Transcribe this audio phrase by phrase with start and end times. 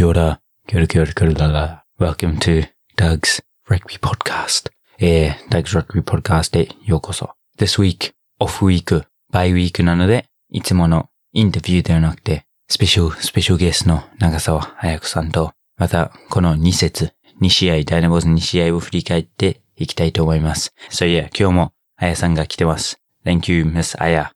[0.00, 1.84] Kia ora, kia ora, kia.
[1.98, 2.64] Welcome to
[2.96, 4.70] Doug's Rugby Podcast.
[4.98, 7.34] Eh, Doug's Rugby Podcast へようこそ。
[7.58, 17.12] This week, off week, by week なので、いつものインタビューではなくて、スペシャル、スペシャルゲストの長澤彩子さんと、また、この2節、
[17.42, 20.72] 2試合、ダイナモーズ2試合を振り返っていきたいと思います。
[20.90, 22.98] So yeah, 今日も彩さんが来てます。
[23.26, 24.30] Thank you, Miss Aya.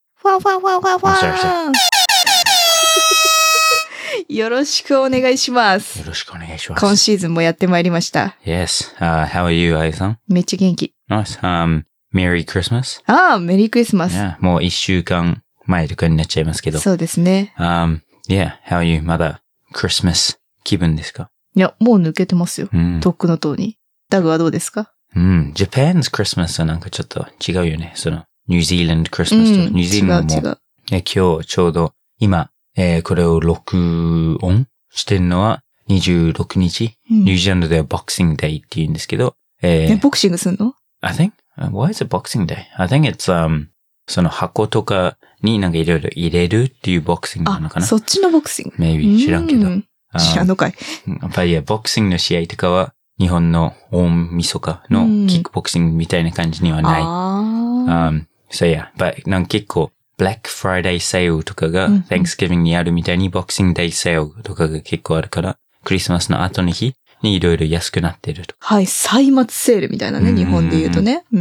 [4.34, 6.00] よろしくお願いします。
[6.00, 6.80] よろしくお願いします。
[6.80, 8.36] 今シーズンもやってまいりました。
[8.44, 8.92] Yes.
[8.96, 10.92] Uh, how are you, 彩さんめっちゃ元気。
[11.08, 11.38] Nice.
[11.38, 13.00] Um, Merry Christmas.
[13.06, 14.16] ああ、メリークリスマス。
[14.16, 16.80] Yeah, もう一週間前とかになっちゃいますけど。
[16.80, 17.54] そうですね。
[17.58, 19.02] Um, yeah, how are you?
[19.02, 19.40] まだ
[19.72, 20.36] Christmas?
[20.64, 21.30] 気分ですか？
[21.54, 22.68] いや、もう抜けてますよ。
[22.72, 22.98] うん。
[23.00, 23.78] とっくの塔に。
[24.10, 24.92] ダグはどうですか？
[25.14, 25.52] うん。
[25.54, 27.92] Japan's Christmas はなんかちょっと違うよね。
[27.94, 30.58] その、ニュージーランド Christmas と、うん、ニュージーランドも、違う違う。
[30.90, 36.96] え今日ちょうど、今、えーこれを録音してるのは26日？
[37.10, 42.64] うんニュージーランドでは Boxing Day って言うんですけど、えーえ、ボクシングすんの？I think, uh, why is it Boxing Day?
[42.76, 43.66] I think it's, um,
[44.06, 48.82] その箱とかになんかいろいろ入れるっていうボクシングなのかあ、なそっちのボクシング。
[48.82, 49.66] ?maybe 知らんけど。
[49.68, 49.84] うん
[50.16, 50.74] 知らんのかい。
[51.08, 57.02] やっぱりボクシングの試合とかは、日本の大晦日のキックボクシングみたいな感じにはない。
[57.04, 68.58] あ Um, so yeah, but なんか結構、Black Friday sale とかが Thanksgiving にあるみたいに Boxing Day sale とかが結構あるから、クリスマスの後の日にいろいろ安くなってるとか。
[68.62, 68.74] あ。
[68.76, 71.24] はい、歳末セールみたいなね、うん日本で言うとね。
[71.32, 71.40] うん。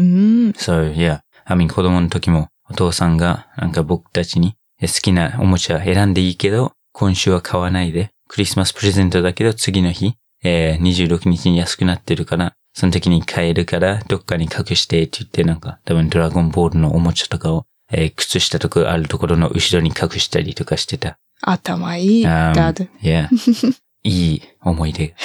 [0.51, 21.17] So yeah, I mean 子供の時もお父さんがなんか僕たちにえ好きなおもちゃ選んでいいけど、今週は買わないで、クリスマスプレゼントだけど次の日、えー、26日に安くなってるから、その時に買えるからどっかに隠してって言ってなんか多分ドラゴンボールのおもちゃとかを、えー靴下とかあるところの後ろに隠したりとかしてた。
[21.41, 22.85] 頭いい、Um, ダド。
[23.01, 23.27] Yeah.
[24.03, 25.15] いい思い出が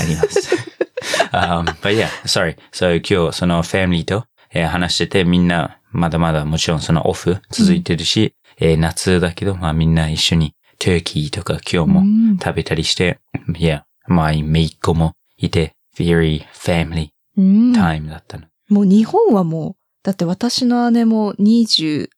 [0.00, 0.56] あります。
[1.32, 2.56] um, but yeah, sorry.
[2.72, 13.18] So 今日そのファミリーと、えー話しててみんなまだまだもちろんそのオフ続いてるし、えー夏だけどまあみんな一緒にトーキーとか今日もうん食べたりして、
[13.50, 17.72] yeah, まあめいっ子もいて、very family うん。
[17.72, 18.46] time だったの。
[18.68, 22.08] もう日本はもう、だって私の姉も27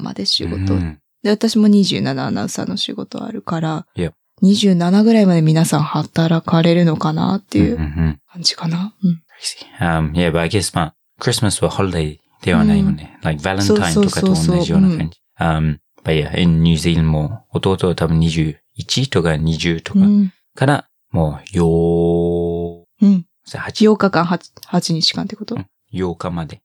[0.00, 0.74] まで仕事。
[0.74, 8.94] うんで、私も27アナウンサーの仕事あるから、Yep 27ぐらいまで皆さん働かれるのかなっていううんうん感じかな。
[9.02, 9.22] うん。
[9.80, 13.18] Um, yeah, but I guess まあ、Christmas は holiday ではないもんね。
[13.22, 15.20] like Valentine とかと同じような感じ。
[15.38, 20.32] um, but yeah, in New Zealand も弟は多分21とか20とかうん。
[20.54, 23.26] から、もう、ようん。
[23.48, 24.38] ー、8, 8日間 8,
[24.70, 25.56] 8日間ってこと、
[25.92, 26.60] 8日まで。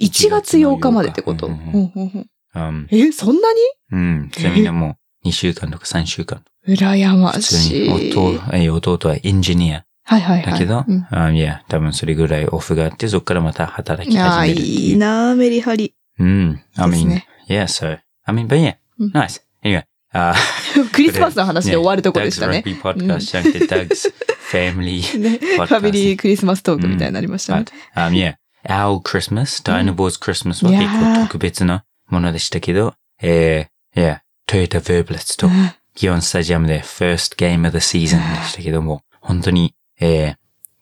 [0.00, 3.60] ?1 月8日までってこと、ううんんうんうんうん um, え、そんなに？
[3.92, 6.42] うん、それみんなもう2週間とか3週間。
[6.66, 8.12] 羨ま普通しに、い。
[8.12, 10.52] 弟え弟はエンジニアはいはいはい。
[10.52, 14.66] だけど、うん、um, yeah, 多分それぐらいオフがあって、そこからまた働きああ、始めるっていう。
[14.66, 15.94] いいなメリハリ。
[16.18, 16.60] うん。
[16.76, 19.42] I です mean, ね yeah, so, I mean, but yeah, うん nice.
[19.62, 20.34] Anyway, uh,
[20.92, 22.62] クリスマスの話で 終わるとこでしたね。
[22.64, 24.12] Doug's Rugby Podcast じゃなくて Doug's
[24.50, 27.64] Family ね、ファミリークリスマストークみたいになりましたね。
[27.94, 28.34] But, um, yeah,
[28.68, 30.84] our Christmas, ダイナボーズ Christmas は結
[31.20, 35.48] 構特別なものでしたけど、えー、yeah, トヨタヴェーブレッツと
[35.94, 40.36] ギオンスタジアムで first game of the season でしたけども、本当に、えー、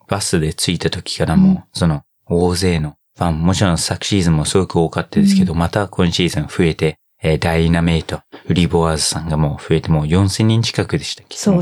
[0.09, 11.39] バスで着いた時からもう、その、大勢のファン、もちろん昨シーズンもすごく多かったですけど、また今シーズン増えて、えーダイナメイト、ウリボワーズさんがもう増えてもう4000人近くでしたっけ？
[11.39, 11.57] そう、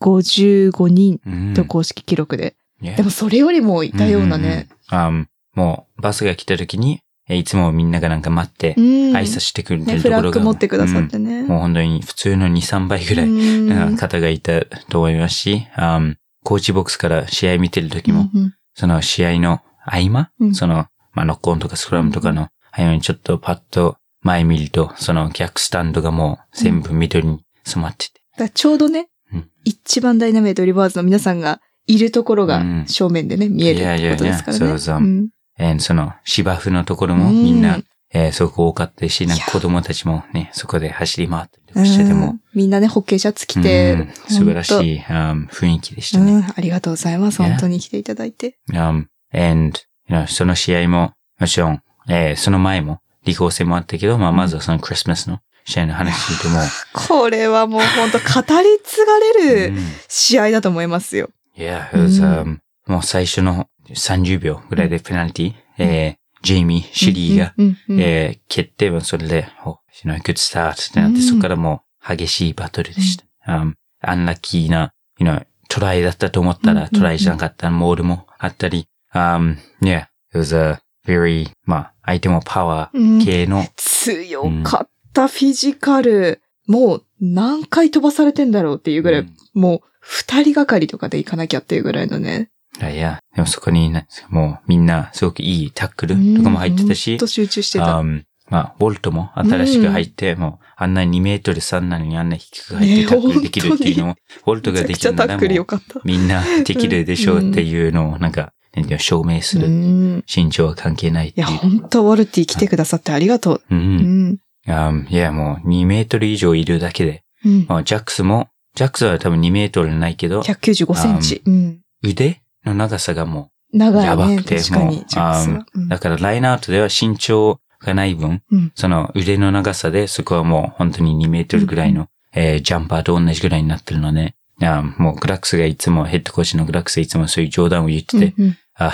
[0.00, 1.54] 3855人うん。
[1.54, 2.56] と公式記録で。
[2.92, 4.68] でもそれよりもいたようなね。
[4.92, 5.22] うんうんうん。
[5.22, 8.84] um, もう、バスが来た時に、えいつもみんながなんか待ってう、ん。
[9.16, 10.40] 挨拶してくれてね、フラッるところが。
[10.40, 11.40] グ持ってくださってね。
[11.40, 28.20] うんもう本当に普通の2、3倍ぐらい、うんうん方がいたと思いますし、um, コーチボックスから試合見てる時も、うんその試合の合間、うんその、まあ、ノックオンとかスクラムとかの合間にちょっとパッと前見ると、その逆スタンドがもう全部緑に染まってて。
[28.32, 32.84] だからちょうどね、うん一番ダイナメイトリバーズの皆さんがいるところがうん。
[32.86, 34.58] 正面でね、見えるってことですからね。
[34.58, 34.96] いやいやいやそうそう。
[34.98, 35.28] うん。
[35.58, 37.78] えーその芝生のところもみんな、
[38.12, 42.26] えーすごく多かったし、なんか子供たちもね、そこで走り回ったりしてても。
[42.26, 44.12] うん、みんなね、ホッケーシャツ着て、うん。
[44.28, 46.32] 素晴らしい、um, 雰囲気でしたね。
[46.32, 47.42] うん、ありがとうございます。
[47.42, 48.56] 本当に来ていただいて。
[48.72, 49.78] Um, and,
[50.08, 56.60] you know, その試合も、もちろん、えーその前も、リコー戦もあったけど、まあ、まずはそのクリスマスの試合の話聞いても、
[56.92, 59.78] これはもう本当語り継がれるうん。
[60.08, 61.30] 試合だと思いますよ。
[61.56, 67.54] Yeah, it was, うん um, もう最初の30秒ぐらいでペナルティ、えージェイミー、シリーが、
[67.88, 71.22] えー蹴って、それで、お、you know, good start ってなって、うん。
[71.22, 73.24] そこからもう激しいバトルでした。
[73.50, 73.72] Um,
[74.02, 80.02] アンラッキーな、you know, トライだったと思ったらトライじゃなかったモールもあったり、um, yeah,
[80.34, 83.18] it was a very, まあ、相手もパワうん。
[83.20, 86.42] ー系の、強かったフィジカル。
[86.66, 89.34] もう何回飛ばされてんだろうっていうぐらい、うん。
[89.54, 92.50] もう二人がかりとかで行かなきゃっていうぐらいのね。
[92.80, 98.00] いや、でもそこにね、もうみんなすごくいいタックルとかも入ってたしほん、と集中してた。
[98.00, 106.00] um, まあ、ボルトも新しく入って、もうあんな2メートル3なのにあんな低く入ってねタックルできるっていうのも、 ボルトができるなちゃタックルらもう良かった。
[106.04, 108.52] みんなできるでしょうっていうのをなんか、
[108.98, 109.68] 証明すうる。
[109.68, 110.24] ん。
[110.26, 111.46] 身長は関係ないっていや。
[111.46, 113.62] 本当ウォルティ来てくださってありがとう。
[113.70, 113.74] う。
[113.74, 121.42] うんいや、もう2メートル以上いるだけで、ジャックスも、ジャックスは多分2メートルないけど、195センチ。
[121.46, 121.80] うん。
[122.02, 124.06] 腕の長さがも長いね。
[124.06, 128.72] やばくてもう、ジャックスはう、だからラインアウトでは身長がない分、うん。
[128.74, 138.58] その腕の長さでそこはもう本当に2メートルぐらいの、えージャンパーと同じぐらいになってるので、あもうグラックスがいつも、ヘッドコーチのグラックスがいつもそういう冗談を言ってて、うんうん。
[138.76, 138.92] あ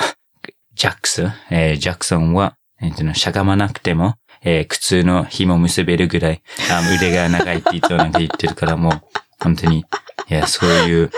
[0.74, 8.92] ジャックス、えージャクソンは、えーしゃがまなくても、えー靴の紐結べるぐらい、あ腕が長いっていつもなんか言ってるからもう、
[9.42, 9.84] 本当に、い
[10.28, 11.10] や、そういう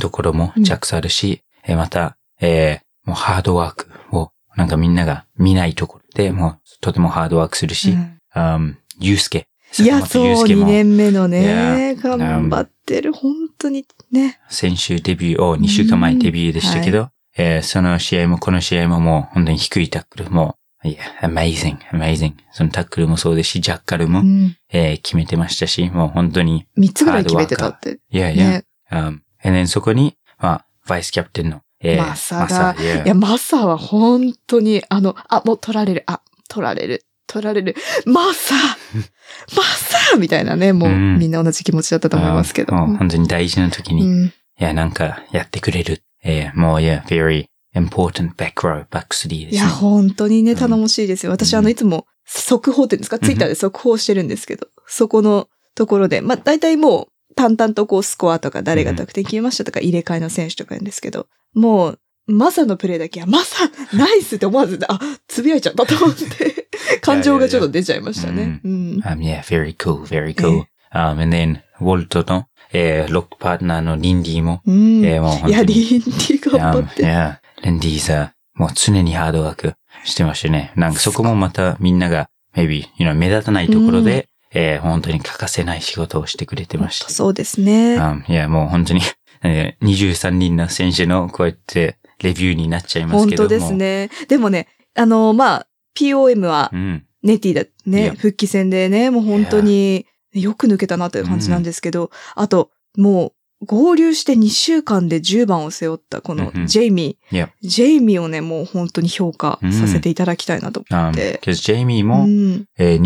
[0.00, 9.48] ところもジャックスあるし、えーまた、えーもうハードワークを、なんかみんなが見ないところで、もうとてもハードワークするし、うんあんユースケ。
[9.78, 13.12] いや、そう、2坂本祐介も年目のね、頑張ってる。
[13.14, 14.38] 本当にね。
[14.50, 22.34] 先週デビューを2週間前デビューでしたけど、えーその試合もこの試合ももう本当に低いタックルも、いや、amazing, amazing.
[22.52, 24.56] そのタックルもそうですし、ジャッカルも、うん。
[24.70, 27.98] えー決めてましたし、もう本当に、3つぐらい決めてたって。
[28.10, 28.64] いやいや、ね。
[28.90, 37.74] um, and then そこに、まあ、バイスキャプテンの、えーマサがマいやいや、マサは本当に、あの、あ、もう取られる、あ、取られる、取られる、
[38.06, 38.54] マサ
[39.56, 39.62] マ
[40.10, 42.74] サみたいなね、もう、うんみんな同じ気持ちだったと思いますけど。
[42.74, 44.32] あもう本当に大事な時に、いうん。
[44.58, 46.02] や、なんかやってくれる。
[46.22, 47.46] えーもう、いや、very
[47.78, 49.52] important back row, back three ですね。
[49.52, 51.32] いや、本当にね、うん頼もしいですよ。
[51.32, 64.98] 私、うんあの、いつも、速報っていうんですか、ツイッターで速報してるんですけど、そこのところで、まあ、大体もう、淡々とこう、スコアとか、誰が得点決めましたとか、入れ替えの選手とか言うんですけど、もう、マサのプレーだけは、マサ、ナイスって思わず、あ、
[65.28, 66.68] つぶやいちゃったと思って、
[67.00, 68.60] 感情がちょっと出ちゃいましたね。
[68.64, 69.00] うん。
[69.04, 70.64] Um, yeah, very cool, very cool.
[70.92, 75.04] Um, and then, ウォルトの、えーロックパートナーのリンディも、うん。
[75.04, 77.02] えーもう本いや、リンディ頑張って。
[77.02, 79.74] いや、リンディさ、もう常にハードワーク
[80.04, 80.72] してましたね。
[80.76, 87.10] なんかそこもまたみんなが、maybe, you know, 目立たないところで、えー本当に欠かせない仕事をしてくれてました。
[87.10, 87.98] そうですね。
[87.98, 89.00] Um, いや、もう本当に、
[89.42, 93.48] えー23人の選手のこうやってレビューになっちゃいますけども。
[93.48, 94.10] 本当ですね。
[94.28, 95.66] でもね、あの、まあ、
[95.96, 97.04] POM はうん。
[97.22, 98.16] ネティだね、Yeah.
[98.16, 103.32] 復帰戦でね、もう本当によく抜けたなという感じなんですけど、あと、もう
[103.66, 107.50] 合流して2週間で10番を背負ったこのジェイミー、Yeah.
[107.60, 111.40] ジェイミーをね、もう本当に評価させていただきたいなと思 Um, って。
[111.42, 113.00] because ジェイミーうも、ん、えー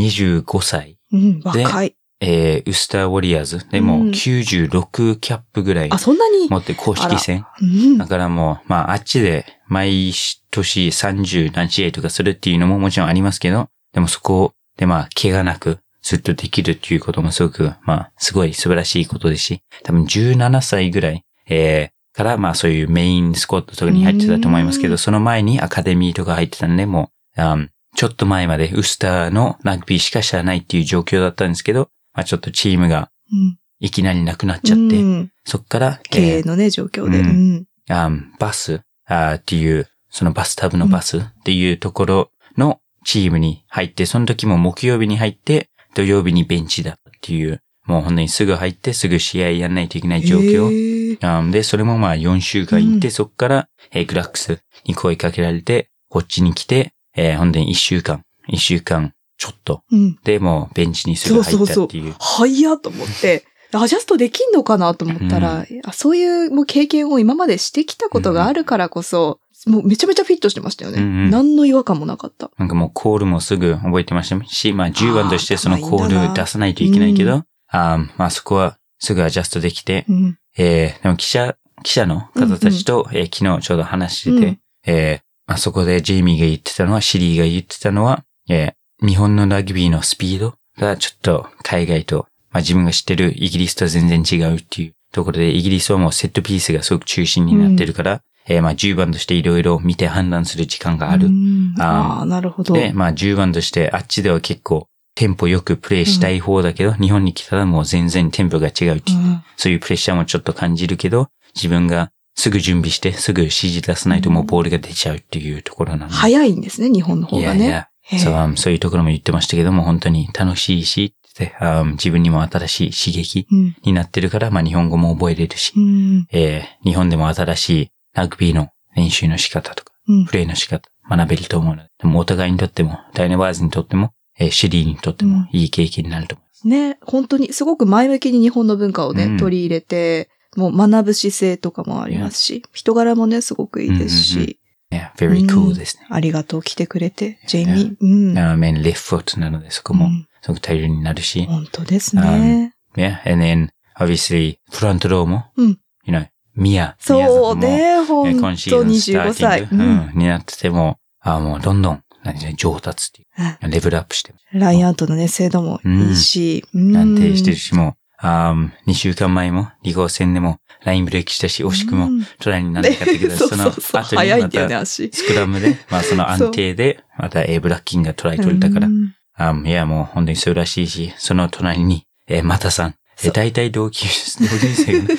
[0.45, 0.99] 25歳。
[1.13, 1.97] うん、若い。
[2.21, 6.49] えーウスターウォリアーズでもうん96キャップぐらいあ、そんなに？
[6.49, 7.45] 持って公式戦。
[7.61, 10.13] うんだからもう、まああっちで毎
[10.51, 24.99] 年30何試合とかするっていうのももちろんありますけど、でもそこでまあ怪我なくずっとできるっていうこともすごく、まあすごい素晴らしいことですし、多分17歳ぐらい、えーからまあそういうメインスコットとかに入ってたと思いますけど、うん。
[24.99, 33.59] その前にアカデミーとか入ってたんで、もう、あんちょっと前までウスターのラグビーしか知らないっていう状況だったんですけど、まあちょっとチームがうん。
[33.81, 35.33] いきなりなくなっちゃって、うん。
[35.45, 37.19] そっから、経営のね、状況で。
[37.19, 37.67] うん。
[37.89, 38.33] うん。
[38.39, 50.71] バスあーっていう、そのバスタブのバスっていうところのチームに入って、その時も木曜日に入って、土曜日にベンチだっていう、もう本当にすぐ入ってすぐ試合やんないといけない状況。
[50.71, 60.17] へーで、それもまあ4週間行って、うんそっから、えーグラックスに声かけられて、こっちに来て、えー本当に1週間、1週間ちょっと、うん。
[60.23, 62.15] で、もうベンチにすぐ入ったっていう。
[62.19, 71.01] 早っと思って、アジャストできんのかなと思ったら、あそういうもう経験を今までしてきたことがあるからこそ、もうめちゃめちゃフィットしてましたよね。
[71.01, 72.51] うんうん何の違和感もなかった。
[72.59, 80.39] なんかもうコールもすぐ覚えてましたし、まあ10番としてそのコあール出さないといけないけど、うあーまあそこはすぐアジャストできて、うん。
[80.57, 88.73] えーでも記者、記者の方たちと、えー昨日ちょうど話してて、うんえーまあそこでジェイミーが言ってたのは、シリーが言ってたのは、えー
[89.07, 101.27] 日本のラグビーのスピードがちょっと海外と、まあ自分が知ってるイギリスと全然違うっていうところで、イギリスはもうセットピースがすごく中心になってるから、えーまあ10番としていろいろ見て判断する時間がある。
[101.27, 102.75] うんあーああ、なるほど。
[102.75, 116.15] で、まあ10番としてあっちでは結構、テンポよくプレイしたい方だけど、日本に来たらもう全然テンポが違うっていう、うんそういうプレッシャーもちょっと感じるけど、自分がすぐ準備して、すぐ指示出さないともうボールが出ちゃうっていうところなので。
[116.15, 117.67] 早いんですね、日本の方がね。
[117.67, 123.77] いやいやそう、um, そういうところも言ってましたけども、本当に楽しいし、って、um, 自分にも新しい刺激うん。
[123.85, 126.27] になってるから、まあ日本語も覚えれるし、うん。
[126.33, 130.25] えー日本でも新しいラグビーの練習の仕方とか、うん。
[130.27, 136.69] プレイの仕方、学べると思うので、でもお互いにとっても、ダイナバーズにとっても、えーシリーにとってもいい経験になると思います。
[136.69, 139.39] ね、本当にすごく前向きに日本の文化をね、うん。
[139.39, 144.57] 取り入れて、もう学ぶ姿勢とかもありますし、人柄もね、すごくいいですし、うんうん
[144.93, 146.07] Yeah, very cool ですね。
[146.11, 147.97] ありがとう来てくれて、ジェイミー。
[147.99, 148.39] うん。
[148.39, 150.27] あメン、レフトなので、そこもうん。
[150.43, 152.75] すごく大量になるし、本当ですね。
[152.95, 155.79] Yeah, and then, obviously, フロントローも、うん。
[156.05, 156.97] you know, ミヤ。
[156.99, 159.81] そうね、えー本今シ当ーズンスタ25歳うん。
[159.81, 163.25] うんになってても、あもうどんどん、何で上達ってい
[163.67, 166.97] う、レベルアップして、ラインアウトのね、精度もいいし、うん。
[166.97, 168.55] 安定してるし、もう、あ
[168.87, 172.27] 2週間前も、2号戦でも、ラインブレーキしたし、惜しくもうん。
[172.41, 174.15] トライにならなかったけど、 ねその後
[174.61, 175.11] よね、た、足。
[175.13, 178.89] スクラムで、まあ その安定で、また、えーブラッキンがトライ取れたから。
[178.89, 182.95] いや、もう本当に素晴らしいし、その隣に、えー、マタさん。
[183.25, 185.17] え大体同級生、同級生がね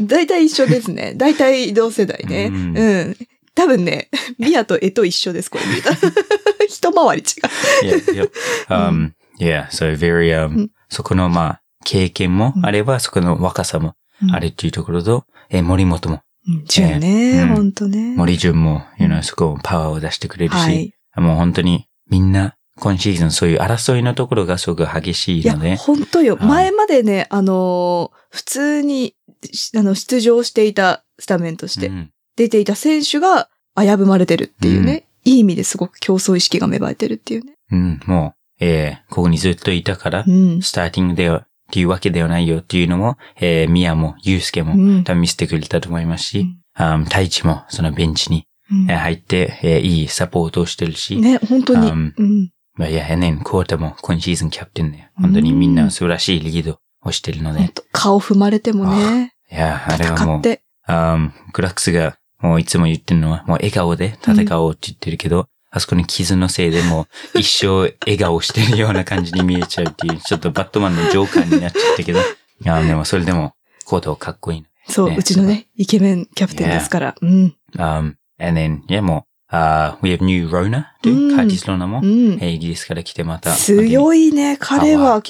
[0.00, 1.14] 大体一緒ですね。
[1.16, 2.46] 大体同世代ね。
[2.46, 2.76] ううん
[3.10, 3.16] ん。
[3.54, 5.96] 多分ね、ミヤとエと一緒です、これ見たら。
[6.68, 8.00] 一回り違う。
[8.00, 8.30] yeah, yep.
[8.68, 13.94] Um, yeah, so very, う um, んそこの、まあ、経験もあれば、そこの若さも
[14.32, 16.64] あるっていうところと、えー森本も、うん。
[16.66, 18.14] 純ね、うんほんとね。
[18.16, 20.94] 森潤も、you know, そこパワーを出してくれるし、はい。
[21.16, 26.34] もう本当にみんな、今シーズンそういう争いのところがすごく激しいやいので、、ほんとよ。
[26.36, 29.14] はい前までね、あのー普通に、
[29.52, 35.06] しあの、出場していたスタメンとして、うん出ていた選手が危ぶまれてるっていうね。
[35.24, 37.56] いい意味ですごく競争意識が芽生えてるっていうね。
[37.70, 40.62] うん、もう、えーここにずっといたから、うん。
[40.62, 48.46] スターティングでは、っていうわけではないよっていうのも、えー、ミヤも、ユウスケも、うん多分見せてくれたと思いますし、あー太一もそのベンチに
[48.88, 51.90] 入って、えーいいサポートをしてるし、ね、本当に。
[51.90, 52.50] うんうん。
[52.74, 60.42] まあ、いや、エネン、コータも今シーズンキャプテンで、本当にみんな素晴らしいリードをしてるので、顔踏まれてもね、いや、あれはもう。
[60.84, 72.22] あークラックスがもういつも言ってるのは、もう笑顔で戦おうって言ってるけど、あそこに傷のせいでもう 一生笑顔してるような感じに見えちゃうっていう、ちょっとバットマンのジョーカーになっちゃったけど、い
[72.64, 74.66] や、でもそれでも、コートかっこいいの。
[74.88, 77.14] そう、ねうちのね、イケメンキャプテンですから。
[77.20, 77.56] うん。
[77.76, 82.32] Um, and then, yeah, もう、uh, we have new Rona とうんいうカーティス・ローナも、うん。
[82.40, 83.52] えーイギリスから来てまた。
[83.52, 85.22] 強いね、彼は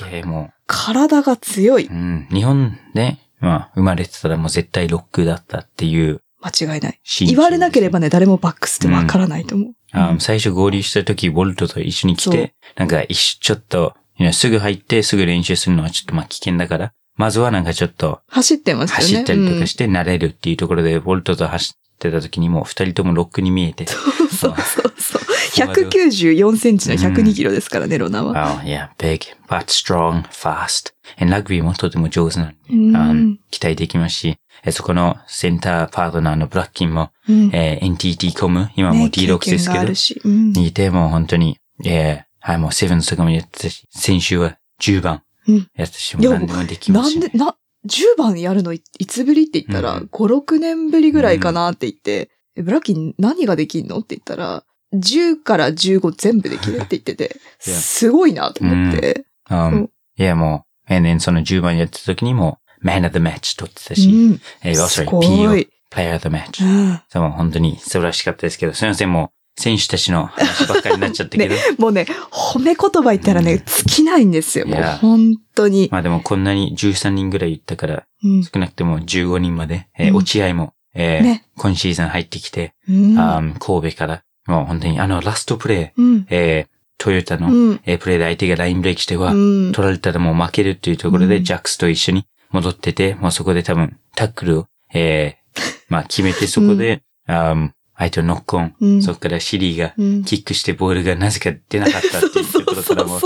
[0.66, 1.86] 体が強い。
[1.86, 7.00] うん、日本で、まあ、生まれてたらもう絶対ロックだったっていう間違いない。
[7.20, 9.72] 言われなければね、誰もバックスってわからないと思う。
[9.92, 13.94] あ最初合流した時、ボルトと一緒に来て、なんか一緒、ちょっと、
[14.32, 19.14] すぐ入ってすぐ練習するのはちょっとまあ危険だから、まずはなんかちょっと走ってましたよね。
[19.14, 21.74] 走ったりとかして慣れるっていうところで、ボルトと走
[22.08, 25.22] ってた時にもう二人ともロックに見えて、うんそうそうそう。
[25.54, 28.60] 194センチの102キロですからね、ロナは。
[28.60, 30.92] Oh, yeah, big, but strong, fast.
[31.18, 40.20] えラグビーもとても上手なうん期待できますし、えそこのセンターパートナーのブラッキンも、うんえー NTT コム、今もうね D6 ですけど経験がある、し。
[40.24, 47.26] うんにいてもう本当に、えーはい、もうセブンズとかもやってたし、先週は10番うんやってたし、もう何でもできますし、ね。
[47.26, 49.44] なんで、な、10番やるのいいつぶり？
[49.44, 51.72] って言ったら、うん5、6年ぶりぐらいかな？
[51.72, 53.98] って言って、えブラッキー何ができんの？
[53.98, 59.24] って言ったら、10から15全部できるって言ってて、すごいなと思って。
[59.50, 59.90] うん。
[60.16, 64.40] いや、もう、えー、その10番やってた時にも、Man of the Match 取ってたうし、ん。
[64.62, 65.26] えー、す sorry, ご P
[65.62, 65.68] い。
[65.90, 66.92] Player of the Match う。
[66.92, 67.00] ん。
[67.08, 74.66] そう、本当に素晴らしかったですけど、すいません、もう、選手たちの話ばっかりになっちゃったけど、もうね、褒め言葉言ったらね、尽きないんですよ。
[74.66, 75.88] もう本当に。
[75.92, 86.26] まあでもこんなに13人ぐらい言ったから、うん少なくても15人まで、えーうん落合も、えーね今シーズン入ってきて、うん神戸から、もう本当にあのラストプレー、うん。
[86.30, 87.80] えートヨタの、うん。
[87.84, 89.72] えープレーで相手がラインブレーキしては、うん。
[89.72, 103.20] 取られたらもう負けるっていうところで、うんジャックスと一緒に戻ってて、もうそこで多分タックルを、えー まあ決めてそこで、あー相手をノックオン、うんそこからシリーがうんキックしてボールがなぜか出なかったっていうところからも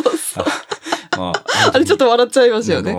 [1.17, 1.33] もう、
[1.73, 2.99] あれちょっと笑っちゃいましたよね。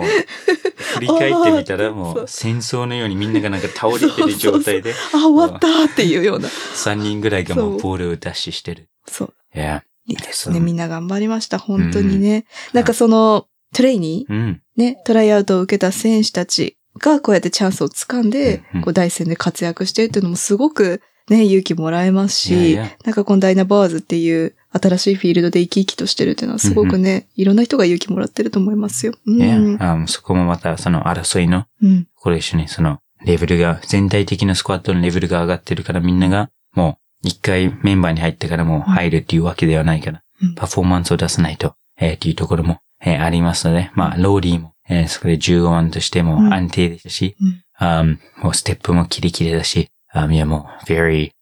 [0.94, 6.48] 振り返ってみたらもそうう戦争のようにみんながなんか倒れてる状態で、あ、終わったーっていうような。
[6.48, 8.88] 3人ぐらいがもそううボールをダッシュしてる。
[9.06, 9.34] そう。
[9.54, 10.58] いや、いいですね。
[10.58, 11.58] みんな頑張りました。
[11.58, 12.44] 本当にね。
[12.72, 14.32] なんかその、トレイニー？
[14.32, 14.62] うん。
[14.76, 22.96] ね、トライアウトを受けた選手たちがこうやってチャンスを掴んで、うんうんこう大戦で活躍してるっていうのもすごくね、勇気もらえますし、いやいや。
[23.04, 29.12] なんかこのダイナバーズっていう新しいフィールドで生き生きとしてるっていうのはすごくね、いろんな人が勇気もらってると思いますよ。
[29.26, 29.38] うん。
[29.38, 32.06] ね、あそこもまたその争いの、うん。
[32.14, 40.54] これ一緒にそのレベルが、全体的なスクワットのレベルが上がってるからみんながもう一回メンバーに入ってからもう入るっていうわけではないから、うん。
[40.54, 46.52] パフォーマンスを出さないと、えーっていうところも、えーありますので、まあ、ローリーも、えーそこで15番としてもうん。
[46.54, 47.62] 安定でしたし、うん。
[47.74, 51.32] あーもうステップもキレキレだし、いやもう、very、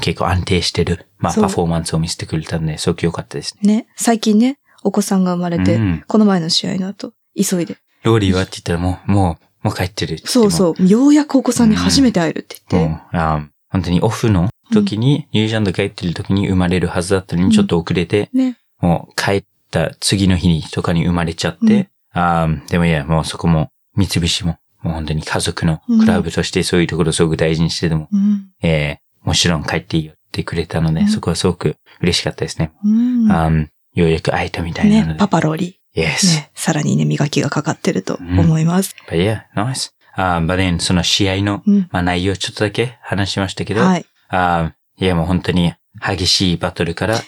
[0.00, 3.76] 結構安定してる、まあ、パフォーマンスを見せてくれたんで、すごく良かったですね。
[3.76, 6.04] ね、最近ね、お子さんが生まれて、うん。
[6.06, 7.76] この前の試合の後、急いで。
[8.02, 12.88] ローリーはって言ったらもう、もう、もう帰ってるってそうそう、ようやくお子さんに初めて会えるって言って。
[12.88, 18.56] もう、あー本当にオフの時に、ニュージーランド帰ってる時に生まれるはずだったのに、ちょっと遅れて、ね。
[18.78, 28.48] もう帰った次の日にとかに生まれちゃって、あーでもいや、もうそこも、三菱も、もう本当に家族のクラブとしてそういうところをすごく大事にしてでも、うん。
[28.62, 32.72] えーもちろん帰っていいよってくれたので、うんそこはすごく嬉しかったですね。
[32.84, 33.70] うん。
[33.92, 35.18] ようやく会えたみたいなのね、で。
[35.18, 36.02] パパローリ yes.
[36.02, 36.26] ー。
[36.36, 38.94] ね、さらにね、磨きがかかってると思います。
[39.08, 39.90] But yeah, nice.
[40.14, 41.88] あー but then その試合の、うん。
[41.90, 44.06] まあ、内容ちょっとだけ話しましたけど、はい。
[44.28, 47.20] あーいやもう本当に激しいバトルから、ま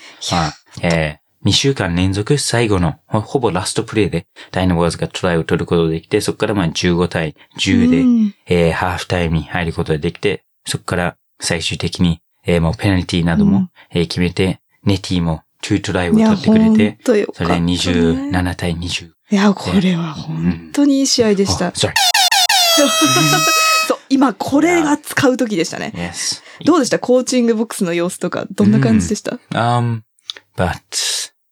[0.46, 17.12] あ、えー、2週間連続最後のほほぼラストプレイでダイナボーズがトライを取ることができて、そこからまあ15対10で、うんえーハーフタイムに入ることができて、そこから最終的に、えーもうペナルティなども、うんえー決めて、ネティも2トライを取ってくれて、そ
[17.44, 19.10] れでね27対20。
[19.30, 21.72] いや、これは本当にいい試合でしたあ。
[21.72, 21.92] sorry.
[23.86, 25.92] そう、今これが使う時でしたね。
[25.94, 26.42] Yes.
[26.64, 26.98] どうでした？
[26.98, 30.00] コーチングボックスの様子とか、どんな感じでした、Um,
[30.56, 30.78] but,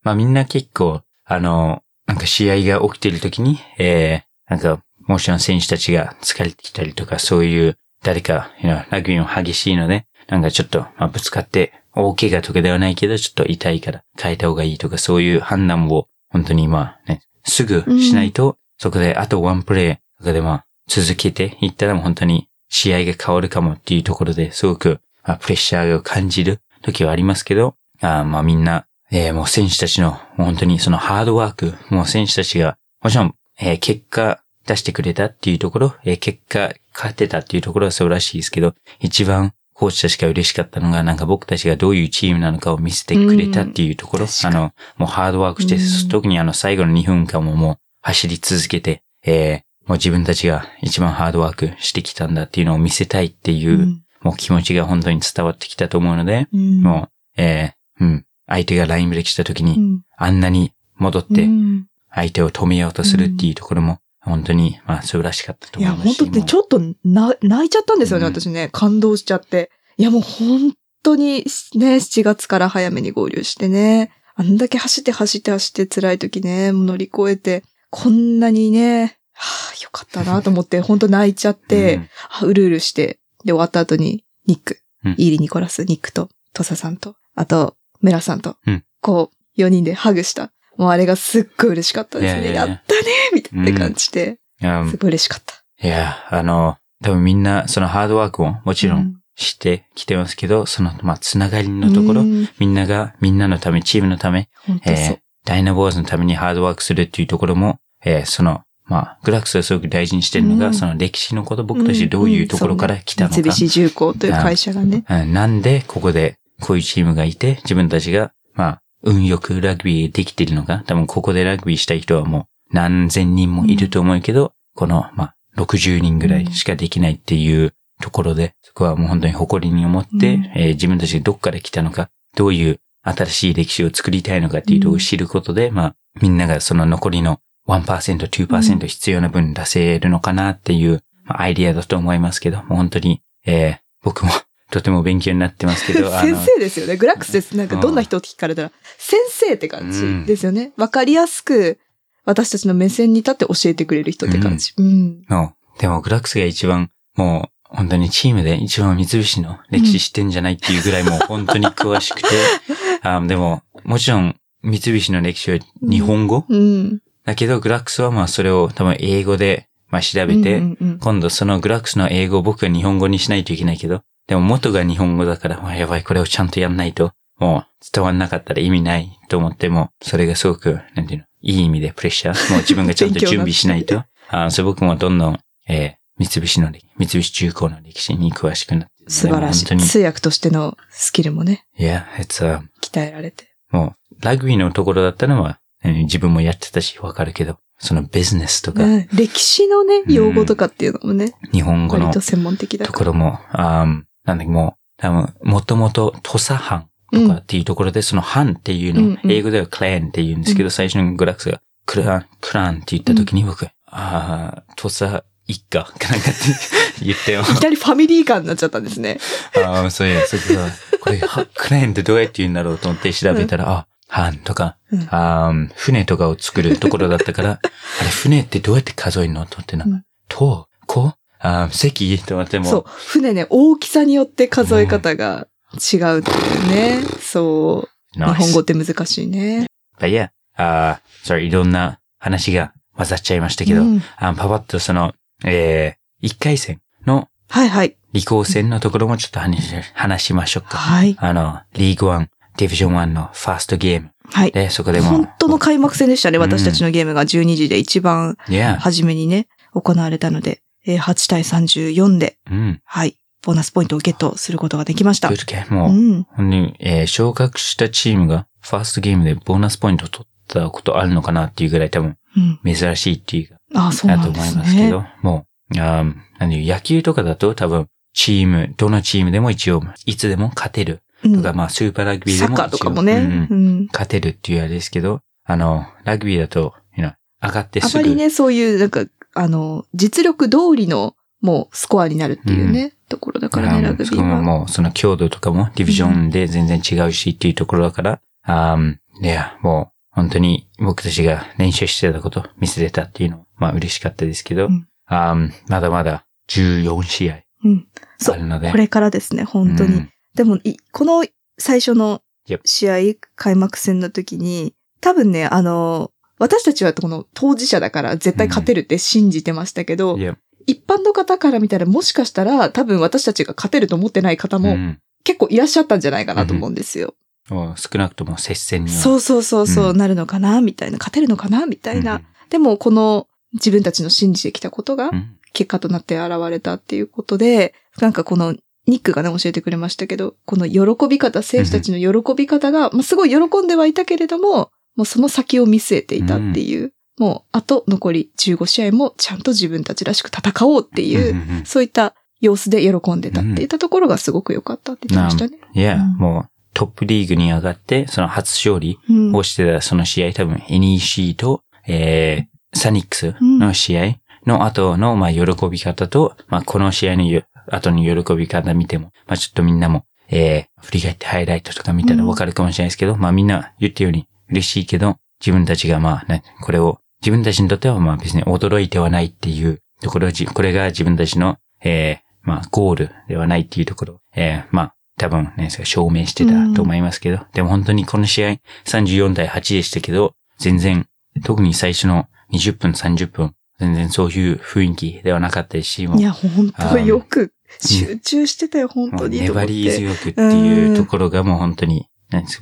[0.06, 46.08] まあみんな結構、あの、なんか試合が起きてる時に、えー、なんか、もちろん選手たちが疲れてきたりとか、そういう、誰か、you know ラグビーも激しいので、なんかちょっと、まあぶつかって、大怪我とかではないけど、ちょっと痛いから変えた方がいいとか、そういう判断を、本当にまあね、すぐしないと、そこであとワンプレイとかでまあ、続けていったらもう本当に試合が変わるかもっていうところですごく、まあ、プレッシャーを感じる時はありますけど、あーまあみんな、えーもう選手たちのもう本当にそのハードワーク、もう選手たちが、もちろん、えー結果出してくれたっていうところ、えー結果勝ってたっていうところは素晴らしいですけど、一番コーチたちが嬉しかったのが、なんか僕たちがどういうチームなのかを見せてくれたっていうところ、あの、もうハードワークして、うん。
[46.08, 54.02] 特にあの最後の2分間ももう走り続けて、えーもう自分たちが一番ハードワークしてきたんだっていうのを見せたいっていう、うん。
[54.20, 56.82] もう気持ちが本当に伝わってきたと思うので、うん。
[56.82, 57.02] も
[57.38, 66.18] う、えーうん、相手がラインブレイクした時に、うんあんなに戻ってうん相手を止めようとするっていうところも、本当に、まあ、素晴らしかったといや、思いますし。
[66.20, 68.70] 本当ね、もうちょっとな泣いちゃったんですよね、うん私ね。
[68.72, 69.70] 感動しちゃって。
[69.98, 74.10] いや、もう本当にね、7月から早めに合流してね。
[74.34, 88.84] あんだけ走って走って走って辛い時ね、もう乗り越えて、こんなにね、はあ、よかったなと思って、 本当泣いちゃって、うんあうるうるして、で、終わった後に、ニック、うんイーリ・ニコラス、ニックと、トサさんと、あと、メラさんと、うん。
[89.00, 90.52] こう、4人でハグした。
[90.76, 92.42] もうあれがすっごい嬉しかったですね。
[92.42, 92.66] いやいやいや。
[92.66, 93.02] やったね
[93.34, 94.90] みたいな感じで、うん。
[94.90, 95.54] すごい嬉しかった。
[95.82, 99.02] いや、あの、多分みんな、そのハードワークももちろうん。
[99.02, 102.48] んしてきてますけど、その、まあ、つながりのところ、うん。
[102.58, 104.48] みんなが、みんなのため、チームのため。
[104.84, 110.74] えーダイナボーズのためにハードワークするっていうところも、えーその、まあ、グラックスがすごく大事にしてるのが、うん。
[110.74, 115.04] その歴史のこと、僕たちどういうところから来たのか、三菱重工という会社がね。
[115.08, 115.32] うん。
[115.32, 130.44] なんでここでこういうチームがいて、自分たちが、まあ、運よくラグビーできてるのか、多分ここでラグビーしたい人はもう何千人もいると思うけど、この、まあ、60人ぐらいしかできないっていうところで、そこはもう本当に誇りに思って、うん。
[130.54, 144.30] えー自分たちがどっから来たのか、どういう新しい歴史を作りたいのかっていうところを知ることで、まあ、みんながその残りの1%、2%必要な分出せるのかなっていう、まあ、アイディアだと思いますけど、もう本当に、えー僕も
[144.70, 146.96] とても勉強になってますけど、 あ先の、生ですよね。
[146.96, 147.56] グラックスです。
[147.56, 150.72] なんかどんな人って聞かれたら、先生って感じですよね。
[150.76, 151.78] わかりやすく、
[152.24, 154.72] 私たちの目線に立って教えてくれる人って感じ。
[154.76, 155.22] うん。
[155.30, 162.28] の、でもグラックスが一番、もう、本当にチームで一番三菱の歴史知ってんじゃないっていうぐらいもう本当に詳しくて、
[163.02, 167.00] あでも、もちろん三菱の歴史は日本語、うん。
[167.24, 182.34] だけどグラックスはまあそれを多分英語で、まあ調べて、うんうんうん今度そのグラックスの英語を僕が日本語にしないといけないけど、でも元が日本語だから、まあやばい、これをちゃんとやんないと、もう伝わんなかったら意味ないと思っても、それがすごく、なんていうの、いい意味でプレッシャー。
[182.52, 184.04] もう自分がちゃんと準備しないと。
[184.28, 189.76] あそう僕もどんどん、えー三菱の歴、三菱重工の歴史に詳しくなって、素晴らしい。
[189.76, 193.44] 通訳としてのスキルもね、当に Yeah, it's a, 鍛えられて。
[193.70, 202.86] もう、ラグビーのところだったのは、えー自分もやってたし、わかるけど、そのビジネスとか、うん歴史のね、うん用語とかっていうのもね、日本語の割と専門的だ。
[202.86, 217.42] ところも、あーなんだっけ、もう、多分、もともと土佐藩とかっていうところで、その藩っていうの、うんうん英語ではクランって言うんですけど、最初のグラックスがクラン、クランって言った時に僕、ああ、土佐一家かなんかって言ってよ。
[217.42, 219.18] いきなりファミリー感になっちゃったんですね。
[219.64, 220.68] ああ、そうや、そこが、
[221.00, 227.60] これ、はクランってどうやって言うんだろうと思って調べたら、あ、藩とか、うんあー船とかを作るところだったから、あ
[228.04, 230.02] れ、船ってどうやって数えるのと思ってなうん。
[230.28, 232.84] と、こあー席と思っても、そう。
[232.86, 237.02] 船ね、大きさによって数え方が違うっていうね。
[237.20, 238.18] そう。
[238.18, 239.66] 日本語って難しいね。
[239.98, 247.96] But yeah, あー sorry, いろんな話が混ざっちゃいましたけど、うんあパパッとその、えー、一回戦のはいはい。
[248.12, 250.78] 理工戦のところもちょっと話し話しましょうか。
[250.78, 251.16] はい。
[251.18, 254.52] あの、リーグワン、ディビジョン1のファーストゲームはい。
[254.52, 256.38] で、そこでも、本当の開幕戦でしたね。
[256.38, 258.36] うん私たちのゲームが12時で一番
[258.78, 262.80] 初めにね、行われたので、えー8対34で、うん。
[262.84, 263.16] はい。
[263.44, 265.30] ボーナスポイントをゲットすることができました。
[265.70, 266.22] もう、うん。
[266.24, 272.16] 本当に、えー昇格したチームがファーストゲームでボーナスポイントを取ったことあるのかなっていうぐらい多分
[272.64, 272.74] うん。
[272.74, 274.90] 珍しいっていうああ、そうなんです思いますけね。
[274.90, 283.46] ど、もう、あーなんで野球とかだと多分チーム、どのチームでも一応いつでも勝てるうんとか、まあスーパーラグビーでもサッカーとかもね。
[283.50, 283.86] うん。
[283.92, 287.98] 勝てるっていうあれですけど、あの、ラグビーだと、you know 上がってすぐ。
[287.98, 289.04] あまりね、そういう、なんか、
[289.38, 294.24] あの、実力通りの、もう、スコアになるっていうね、ところだからね、ラグビーは。
[294.24, 307.86] ももう、その強度とかもディビジョンで全然違うしっていうところだから、あーいや、もう、本当に僕たちが練習してたこと見せれたっていうのは、まあ嬉しかったですけど、うんまだまだ14試合うん。
[308.18, 308.34] そう。
[308.34, 308.70] あるので。
[308.70, 309.94] これからですね、本当に。
[309.94, 311.24] うんでも、いこの
[311.58, 312.20] 最初の
[312.64, 312.96] 試合、
[313.36, 320.36] 開幕戦の時に、多分ね、あの、私たちはこの当事者だから絶対勝てるって信じてましたけど、いや。
[320.66, 324.98] 一般の方から見たらもしかしたら多分私たちが勝てると思ってない方もうん。
[325.22, 327.14] 結構いらっしゃったんじゃないかなと思うんですよ。
[327.48, 328.96] もう少なくとも接戦には。
[328.96, 329.96] そうそうそうそう、うん。
[329.96, 332.16] なるのかなみたいな、勝てるのかなみたいな。
[332.16, 332.24] うん。
[332.48, 335.36] でもこの自分たちの信じてきたことがうん。
[335.52, 338.54] 結果となって現れたっていうことで、なんかこの
[338.86, 355.58] ニックがね教えてくれましたけど、この喜び方、選手たちの喜び方が、まあ、すごい喜んではいたけれども、もうその先を見据えていたっていう、もうあと残り15試合もちゃんと自分たちらしく戦おうっていう、んんんそういった様子で喜んでたって言ったところがすごく良かったって言ってましたね。
[355.74, 388.48] いや、うんもうトップリーグに上がって、その初勝利うんをしてたその試合、多分 NEC と、えー、サニックスの試合の後の、まあ、喜び方と、まあ、この試合のよ後の喜び方見ても、まあ、ちょっとみんなも、えー、振り返ってハイライトとか見たらわかるかもしれないですけど、まあ、みんな言ったように嬉しいけど、自分たちがまあ、ね、これを、自分たちにとってはまあ別に驚いてはないっていうところ、じこれが自分たちの、えー、まあ、ゴールではないっていうところ、えー、まあ、多分ね、それ証明してたと思いますけど、でも本当にこの試合
[388.84, 391.06] 34対8でしたけど、全然、
[391.44, 399.96] 特に最初の20分、30分、全然そういう雰囲気ではなかったですし、いや、本当よく集中してたよ、本もう当に粘りて。
[399.96, 402.08] 強くっていうところがもう本当に、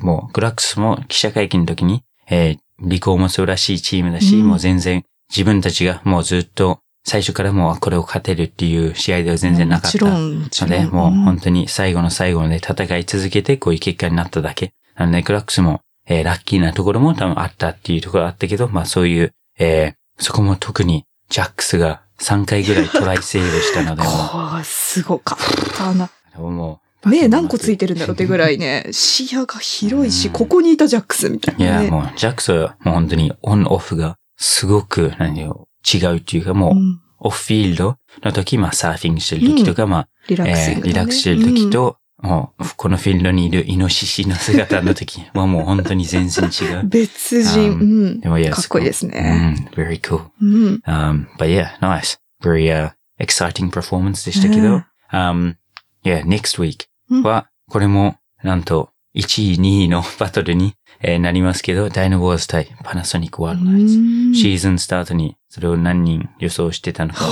[0.01, 9.99] もう、グラックスも記者会見の時に、えー、リコーも素晴らしいチームだし、うんもう全然自分たちがもうずっと最初からもうこれを勝てるっていう試合では全然なかった。
[10.07, 14.73] ので、もううん本当に最後の最後まで戦い続けてこういう結果になっただけ。
[14.97, 24.09] なので、クラックスも、えーラッキーなところも多分あったっていうところあったけど、まあそういう、えーそこも特にジャックスが3回ぐらいトライセーブしたので、も
[24.63, 25.39] すごかっ
[25.77, 26.09] たな。
[26.39, 31.91] う、もう、目何個ついてるんだろうってぐらいね、視野が広いし、うんここにいたジャックスみたいいや、なね。
[31.91, 46.87] もう、ジャックスはもう本当にオンオフがすごく、何よ、違うっていうか、もう、うんオフフィールドの時、まあ、サーフィンしてる時とか、まあ、リラックス、えーリラックスしてる時、と、もうこのフィールドにいるイノシシの姿の時は もう本当に全然違う。
[46.87, 48.21] 別人、ううん。
[48.21, 49.67] でも、いやかっこいいですね。
[49.75, 50.27] うん、very cool.
[50.43, 50.83] うん。
[50.87, 52.19] Um, but yeah, nice.
[52.43, 55.55] Very, uh, exciting performance でしたけど、um,
[56.05, 63.99] yeah, next week うんは、これも、なんと、1位、2位のバトルに、えーなりますけど、ダイナボーズ対パナソニックワールドナイツ。
[63.99, 67.25] うんシーズンスタートに、それを何人予想してたのか。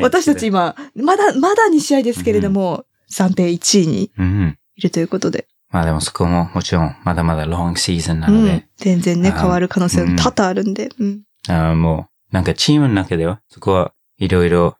[0.00, 4.58] 私たち今、まだ、まだ2試合ですけれども、暫定1位にうん。
[4.76, 5.46] いるということで。
[5.70, 8.66] まあでもそこももちろん、まだまだロングシーズンなうんので、。
[8.76, 10.90] 全然ね、あ変わる可能性うん多々あるんで。
[10.98, 11.22] うん。
[11.48, 14.76] あーもう、なんかチームの中では、そこはいろいろ、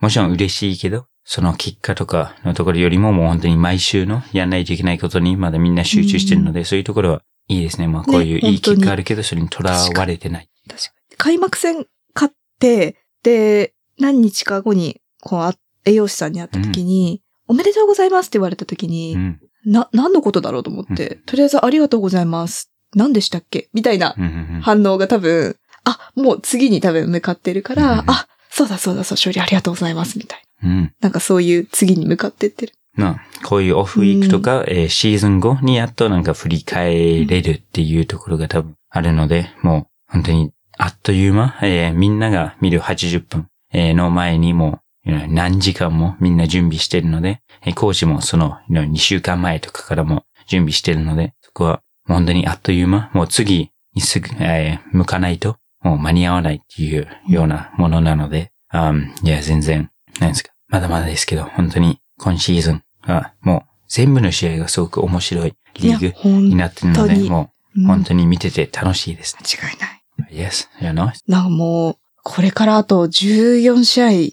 [0.00, 7.86] もちろん嬉しいけど、その結果とかのところよりももう本当に毎週のやんないといけないことにまだみんな集中してるので、そういうところはいいですね。
[7.86, 10.48] まあこういういい結果あるけど、それにとらわれてない。
[10.68, 11.16] 確かに。
[11.18, 19.40] 開幕戦勝って、で、何日か後に、こう、あ栄養士さんに会った時に、おめでとうございますって言われた時に、うん。
[19.66, 22.72] な、何のことだろうと思って、とりあえずありがとうございます。
[22.96, 30.68] 何でしたっけみたいなうんうんうん反応が多分、あ、もう次に多分向かってるから、うんあ、そうだそうだそう、勝利ありがとうございます、みたいな。
[30.68, 30.92] うん。
[31.00, 32.72] なんかそういう次に向かってってる。
[32.94, 59.90] まあ、こういうオフウィークとか、えーシーズン後にやっとなんか振り返れるっていうところが多分あるので、もう本当にあっという間、えーみんなが見る80分、えーの前にもう、何時間もみんな準備してるので、えーコーチもその、you know 2週間前とかからも準備してるので、そこは本当にあっという間、もう次にすぐ、えー向かないと、もう間に合わないっていうようなものなので、あいや、全然、
[60.20, 69.36] なんですか、まだまだですけど、本当に今シーズンはもう全部の試合がすごく面白いリーグ本になってるので、もううん本当に見てて楽しいです。
[69.40, 70.46] 間違いない。
[70.46, 71.20] Yes, yeah, nice.
[71.28, 74.32] なんかもう、これからあと14試合うん。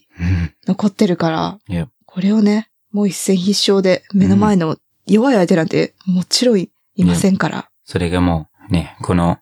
[0.68, 1.88] 残ってるから、Yep.
[2.06, 6.70] これをね、もう一戦必勝で目の前の弱い相手なんてもちろんい
[7.06, 7.70] ませんから。
[7.86, 9.38] それがもうね、この、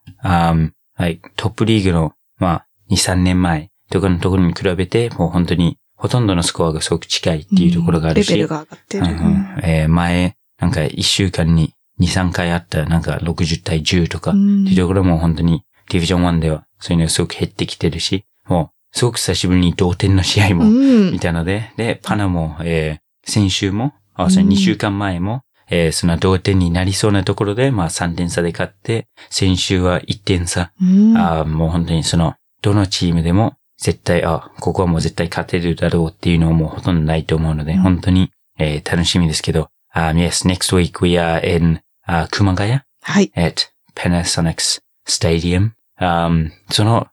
[0.98, 9.06] um, like トップリーグの、まあ、2、3年前とかのところに比べて、もう本当にほとんどのスコアがすごく近いっていうところがあるし、レベルが上がってる。
[9.06, 9.60] うんうん。
[9.64, 21.12] えー前、なんか1週間に2、3回あったなんか60対10とか、ってうんいうところも本当にディビジョン1ではそういうのがすごく減ってきてるし、もうすごく久しぶりに同点の試合もうん。
[21.12, 24.50] 見たので、で、パナも、えー先週も、あ、それうん。
[24.50, 30.72] 2週間前も、えーその同点になりそうなところで、まあ3点差で勝って、先週は1点差。
[30.82, 43.32] うんあーもう本当にその、どのチームでも絶対、あ、ここはもう絶対勝てるだろうっていうのはもうほとんどないと思うので、うん本当に、えー楽しみですけど、um, yes, next week we are in、uh, 熊谷はい。
[43.36, 47.08] at Panasonic Stadium、um, その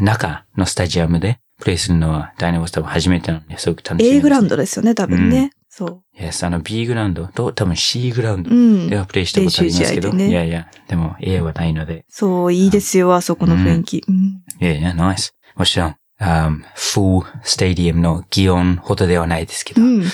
[0.00, 5.52] 中のスタジアムでプレイするのはダイナボス多分初めてなので、すごく楽しみです、A グラウンドですよね、多分ね。
[5.76, 8.54] そ Yes, あの B グラウンドと多分 C グラウンドう。
[8.54, 8.96] うんで。
[8.96, 14.04] はプレイしたことありますけど、練習試合でねいやいや、でも A はないので、そう、いいですよ、あそこの雰囲気。
[14.08, 15.34] うんいやいや、ナイス。
[15.54, 20.00] もちろん、um, full stadium の擬音ほどではないですけど、うん。
[20.00, 20.06] um,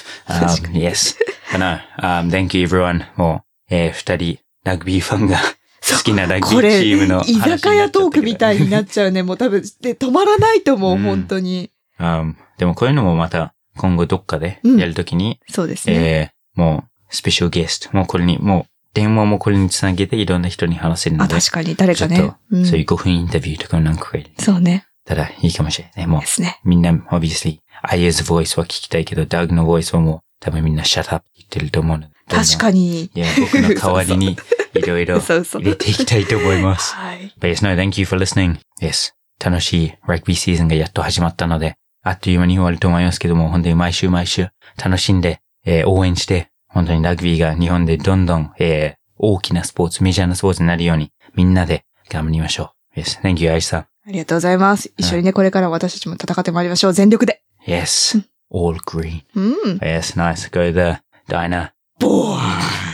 [0.72, 1.16] yes.
[1.56, 3.04] No, um, thank you everyone.
[3.14, 5.38] もう、えー二人、ラグビーファンが
[5.96, 9.22] 好きなラグビーチームの話居酒屋トークみたいになっちゃうね。
[9.22, 11.70] もう多分、で、止まらないと思う、うん本当に。
[12.00, 15.94] um, でもこういうのもまた今後どっかでうんやるときに、そうですね。
[15.94, 22.36] えーもう、スペシャルゲスト、もうこれに、もう、電話もこれにつなげていろんな人に話せるのあ、で、確かに、誰かねちょっと。
[22.50, 24.84] うんそういう5分インタビューとかも何個か入れてそうね。
[25.04, 26.06] たらいいかもしれないね。
[26.06, 26.60] もうで、すね。
[26.64, 27.58] みんな、obviously、
[27.88, 32.12] Aya's voice は聞きたいけど、ダグの voice はもう、多分みんな shut up って言ってると思うので。
[32.28, 32.80] 確かに。
[32.80, 33.10] に。
[33.14, 34.36] いや、僕の代わりに、
[34.74, 35.62] いろいろそうそう。
[35.62, 36.94] 入れていきたいと思います。
[36.94, 37.32] はい。
[37.40, 38.58] But yes, no, thank you for listening.
[38.80, 39.12] Yes.
[39.42, 44.48] 楽しいラグビーシーズンがやっと始まったので、あっという間に終わると思いますけども、本当に毎週毎週
[44.82, 52.98] 楽しんで、えー応援して、本当にラグビーが日本でどんどん、えー大きなスポーツ、メジャーなスポーツになるように、みんなで頑張りましょう。
[53.00, 53.80] Yes, thank you, アイさん。
[53.80, 54.92] ありがとうございます。
[54.96, 56.92] 一緒にね、これから私たちも戦ってまいりましょう。
[56.92, 57.40] 全力で。
[57.66, 58.20] Yes,
[58.52, 59.22] all green.
[59.36, 59.78] うん。
[59.78, 60.50] Yes, nice.
[60.50, 60.98] Go the
[61.32, 61.70] diner.
[62.00, 62.40] ボー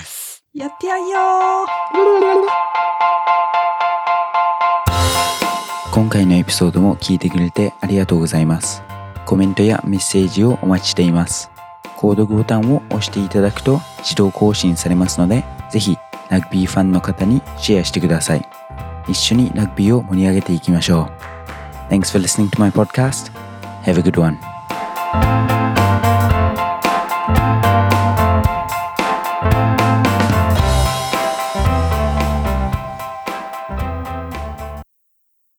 [0.05, 1.19] スやってやんよ
[5.95, 8.83] 今回のエピソードも聞いてくれてありがとうございます。
[9.29, 11.51] コメントやメッセージをお待ちしています。
[11.99, 15.99] 購読ボタンを押していただくと自動更新されますので、ぜひ
[16.31, 18.49] ラグビーファンの方にシェアしてください。
[19.07, 21.11] 一緒にラグビーを盛り上げていきましょ
[21.91, 21.93] う。
[21.93, 23.31] Thanks for listening to my podcast.
[23.83, 24.39] Have a good one.